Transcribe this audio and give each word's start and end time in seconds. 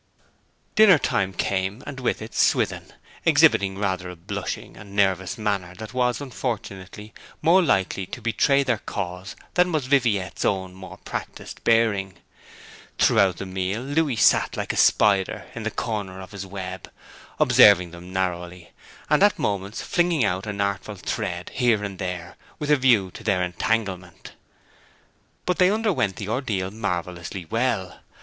Dinner 0.73 0.97
time 0.97 1.31
came 1.31 1.83
and 1.85 1.99
with 1.99 2.23
it 2.23 2.33
Swithin, 2.33 2.85
exhibiting 3.23 3.77
rather 3.77 4.09
a 4.09 4.15
blushing 4.15 4.75
and 4.75 4.95
nervous 4.95 5.37
manner 5.37 5.75
that 5.75 5.93
was, 5.93 6.19
unfortunately, 6.19 7.13
more 7.43 7.61
likely 7.61 8.07
to 8.07 8.19
betray 8.19 8.63
their 8.63 8.79
cause 8.79 9.35
than 9.53 9.71
was 9.71 9.85
Viviette's 9.85 10.43
own 10.43 10.73
more 10.73 10.97
practised 11.05 11.63
bearing. 11.63 12.15
Throughout 12.97 13.37
the 13.37 13.45
meal 13.45 13.83
Louis 13.83 14.15
sat 14.15 14.57
like 14.57 14.73
a 14.73 14.75
spider 14.75 15.45
in 15.53 15.61
the 15.61 15.69
corner 15.69 16.19
of 16.19 16.31
his 16.31 16.47
web, 16.47 16.89
observing 17.39 17.91
them 17.91 18.11
narrowly, 18.11 18.71
and 19.07 19.21
at 19.21 19.37
moments 19.37 19.83
flinging 19.83 20.25
out 20.25 20.47
an 20.47 20.59
artful 20.61 20.95
thread 20.95 21.49
here 21.53 21.83
and 21.83 21.99
there, 21.99 22.37
with 22.57 22.71
a 22.71 22.75
view 22.75 23.11
to 23.11 23.23
their 23.23 23.43
entanglement. 23.43 24.33
But 25.45 25.59
they 25.59 25.69
underwent 25.69 26.15
the 26.15 26.27
ordeal 26.27 26.71
marvellously 26.71 27.45
well. 27.45 27.99